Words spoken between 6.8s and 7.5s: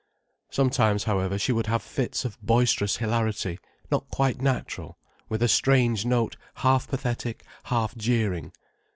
pathetic,